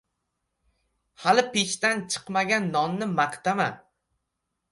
•Hali 1.25 1.43
pechdan 1.51 1.99
chiqmagan 2.13 2.65
nonni 2.77 3.07
maqtama. 3.17 3.67